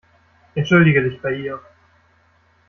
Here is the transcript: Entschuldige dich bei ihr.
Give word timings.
Entschuldige 0.55 1.03
dich 1.03 1.21
bei 1.21 1.31
ihr. 1.31 1.59